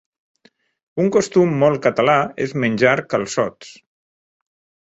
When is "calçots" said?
3.13-3.73